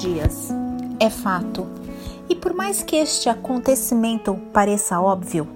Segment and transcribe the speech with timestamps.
[0.00, 0.48] dias.
[0.98, 1.66] É fato.
[2.28, 5.46] E por mais que este acontecimento pareça óbvio,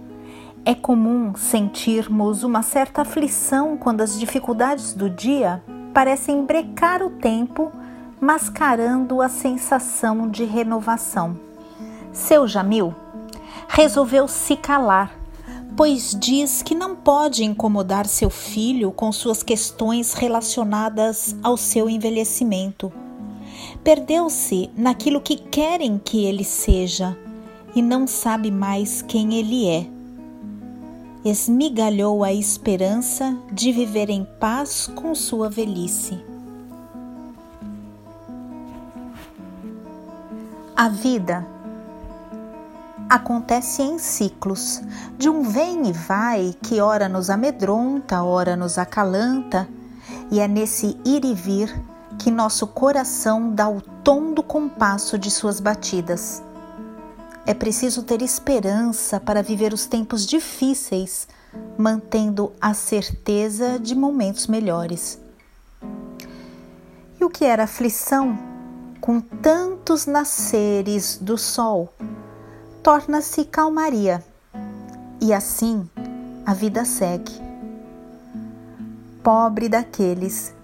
[0.67, 5.63] é comum sentirmos uma certa aflição quando as dificuldades do dia
[5.95, 7.73] parecem brecar o tempo,
[8.21, 11.39] mascarando a sensação de renovação.
[12.13, 12.95] Seu Jamil
[13.69, 15.17] resolveu se calar,
[15.77, 22.93] pois diz que não pode incomodar seu filho com suas questões relacionadas ao seu envelhecimento.
[23.85, 27.17] Perdeu-se naquilo que querem que ele seja
[27.77, 29.95] e não sabe mais quem ele é
[31.25, 36.23] esmigalhou a esperança de viver em paz com sua velhice.
[40.77, 41.47] A vida
[43.09, 44.83] acontece em ciclos,
[45.17, 49.67] de um vem e vai que ora nos amedronta, ora nos acalanta,
[50.31, 51.75] e é nesse ir e vir
[52.19, 56.43] que nosso coração dá o tom do compasso de suas batidas.
[57.47, 61.29] É preciso ter esperança para viver os tempos difíceis,
[61.77, 65.21] mantendo a certeza de momentos melhores.
[67.21, 68.39] E o que era aflição,
[69.01, 71.93] com tantos nasceres do sol,
[72.83, 74.25] torna-se calmaria,
[75.21, 75.89] e assim
[76.47, 77.33] a vida segue.
[79.23, 80.55] Pobre daqueles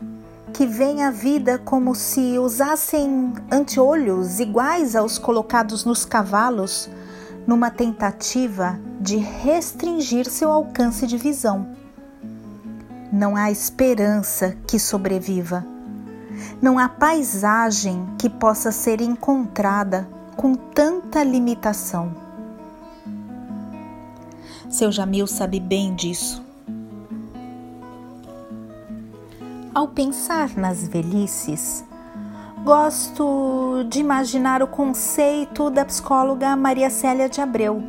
[0.52, 6.88] que veem a vida como se usassem anteolhos iguais aos colocados nos cavalos,
[7.46, 11.74] numa tentativa de restringir seu alcance de visão.
[13.12, 15.64] Não há esperança que sobreviva.
[16.62, 22.14] Não há paisagem que possa ser encontrada com tanta limitação.
[24.68, 26.49] Seu Jamil sabe bem disso.
[29.72, 31.84] Ao pensar nas velhices,
[32.64, 37.80] gosto de imaginar o conceito da psicóloga Maria Célia de Abreu,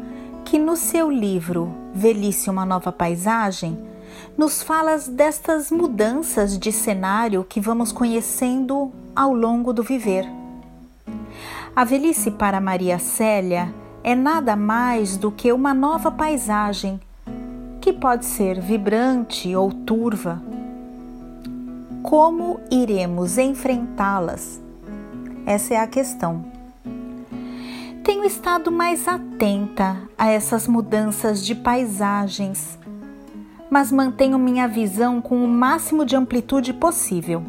[0.46, 3.76] que no seu livro Velhice uma Nova Paisagem
[4.38, 10.30] nos fala destas mudanças de cenário que vamos conhecendo ao longo do viver.
[11.76, 17.02] A velhice para Maria Célia é nada mais do que uma nova paisagem
[17.82, 20.40] que pode ser vibrante ou turva
[22.04, 24.60] como iremos enfrentá-las?
[25.46, 26.44] Essa é a questão.
[28.04, 32.78] Tenho estado mais atenta a essas mudanças de paisagens,
[33.70, 37.44] mas mantenho minha visão com o máximo de amplitude possível.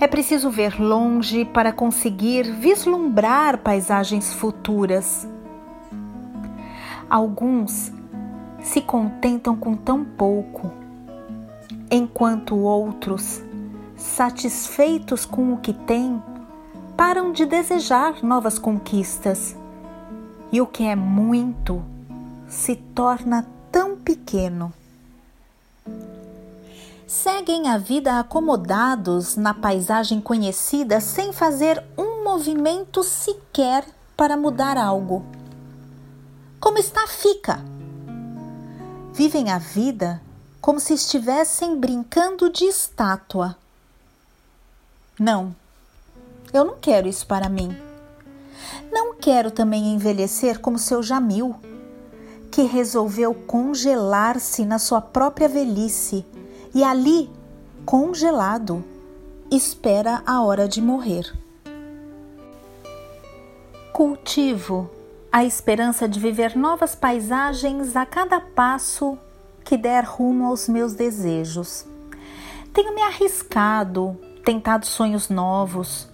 [0.00, 5.28] É preciso ver longe para conseguir vislumbrar paisagens futuras.
[7.10, 7.92] Alguns
[8.62, 10.87] se contentam com tão pouco
[11.90, 13.42] enquanto outros,
[13.96, 16.22] satisfeitos com o que têm,
[16.96, 19.56] param de desejar novas conquistas.
[20.50, 21.82] E o que é muito
[22.48, 24.72] se torna tão pequeno.
[27.06, 33.84] Seguem a vida acomodados na paisagem conhecida sem fazer um movimento sequer
[34.16, 35.24] para mudar algo.
[36.60, 37.60] Como está, fica.
[39.14, 40.20] Vivem a vida
[40.60, 43.56] como se estivessem brincando de estátua.
[45.18, 45.54] Não,
[46.52, 47.76] eu não quero isso para mim.
[48.90, 51.54] Não quero também envelhecer como seu Jamil,
[52.50, 56.24] que resolveu congelar-se na sua própria velhice
[56.74, 57.30] e ali,
[57.84, 58.84] congelado,
[59.50, 61.32] espera a hora de morrer.
[63.92, 64.90] Cultivo
[65.30, 69.18] a esperança de viver novas paisagens a cada passo
[69.68, 71.84] que der rumo aos meus desejos.
[72.72, 76.08] Tenho me arriscado, tentado sonhos novos.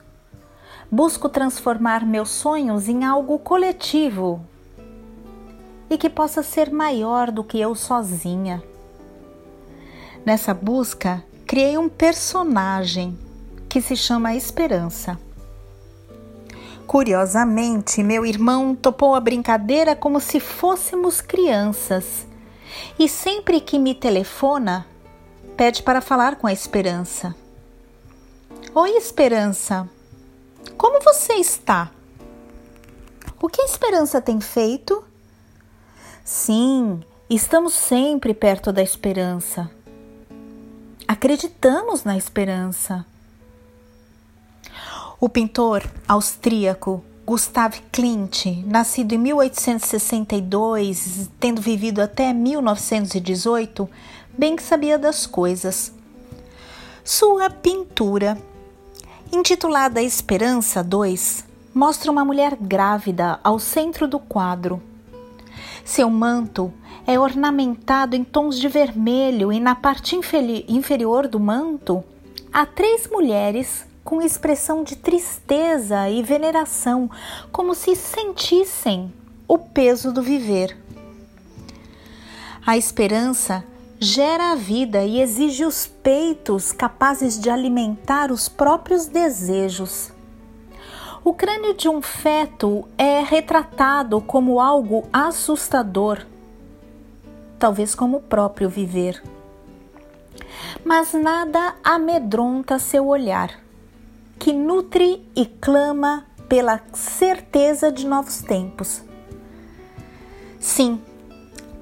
[0.90, 4.44] Busco transformar meus sonhos em algo coletivo
[5.88, 8.60] e que possa ser maior do que eu sozinha.
[10.26, 13.16] Nessa busca, criei um personagem
[13.68, 15.16] que se chama Esperança.
[16.88, 22.26] Curiosamente, meu irmão topou a brincadeira como se fôssemos crianças
[22.98, 24.86] e sempre que me telefona,
[25.56, 27.34] pede para falar com a Esperança.
[28.74, 29.88] Oi, Esperança,
[30.76, 31.90] como você está?
[33.40, 35.04] O que a Esperança tem feito?
[36.24, 39.70] Sim, estamos sempre perto da esperança.
[41.06, 43.04] Acreditamos na esperança.
[45.20, 53.88] O pintor austríaco Gustav Klimt, nascido em 1862, tendo vivido até 1918,
[54.36, 55.90] bem sabia das coisas.
[57.02, 58.36] Sua pintura
[59.32, 64.82] Intitulada Esperança 2, mostra uma mulher grávida ao centro do quadro.
[65.82, 66.70] Seu manto
[67.06, 70.14] é ornamentado em tons de vermelho e na parte
[70.68, 72.04] inferior do manto
[72.52, 77.10] há três mulheres com expressão de tristeza e veneração,
[77.50, 79.12] como se sentissem
[79.48, 80.76] o peso do viver.
[82.66, 83.64] A esperança
[83.98, 90.12] gera a vida e exige os peitos capazes de alimentar os próprios desejos.
[91.24, 96.26] O crânio de um feto é retratado como algo assustador,
[97.58, 99.22] talvez como o próprio viver.
[100.84, 103.63] Mas nada amedronta seu olhar,
[104.44, 109.02] que nutre e clama pela certeza de novos tempos.
[110.60, 111.00] Sim,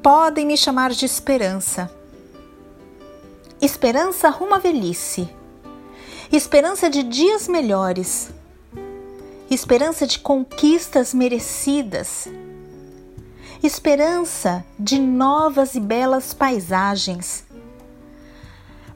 [0.00, 1.93] podem me chamar de esperança.
[3.61, 5.29] Esperança rumo à velhice.
[6.31, 8.31] Esperança de dias melhores
[9.50, 12.29] esperança de conquistas merecidas,
[13.61, 17.44] esperança de novas e belas paisagens.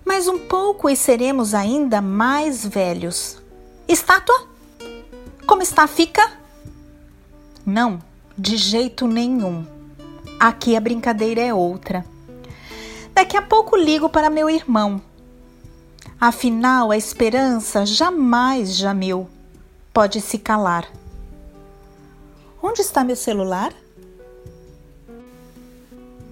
[0.02, 3.44] Mais um pouco e seremos ainda mais velhos.
[3.88, 4.48] Estátua?
[5.46, 6.32] Como está, fica?
[7.64, 8.00] Não,
[8.36, 9.64] de jeito nenhum.
[10.40, 12.04] Aqui a brincadeira é outra.
[13.14, 15.00] Daqui a pouco ligo para meu irmão.
[16.20, 19.28] Afinal, a esperança jamais jameu
[19.92, 20.90] pode se calar.
[22.60, 23.72] Onde está meu celular?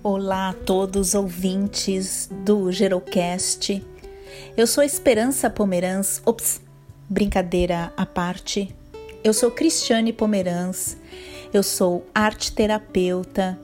[0.02, 3.82] Olá a todos ouvintes do Gerocast.
[4.56, 6.20] Eu sou Esperança Pomerans.
[6.26, 6.60] Ops,
[7.08, 8.74] brincadeira à parte.
[9.22, 10.96] Eu sou Cristiane Pomerans.
[11.52, 13.58] Eu sou arte terapeuta,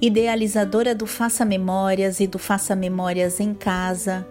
[0.00, 4.26] idealizadora do Faça Memórias e do Faça Memórias em Casa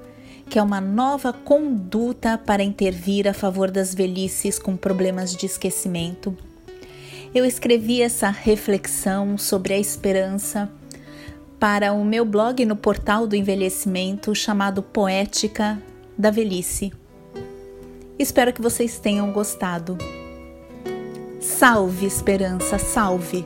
[0.49, 6.37] que é uma nova conduta para intervir a favor das velhices com problemas de esquecimento.
[7.33, 10.71] Eu escrevi essa reflexão sobre a esperança
[11.59, 15.81] para o meu blog no portal do envelhecimento chamado Poética
[16.15, 16.93] da Velhice.
[18.17, 19.97] Espero que vocês tenham gostado.
[21.39, 23.43] Salve, esperança, salve!